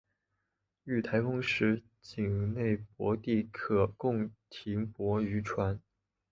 [0.83, 5.79] 遇台风时仅内泊地可供停泊渔船。